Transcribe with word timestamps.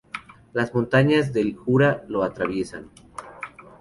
Las 0.53 0.73
montañas 0.73 1.31
del 1.31 1.55
Jura 1.55 2.03
lo 2.07 2.23
atraviesan. 2.23 2.89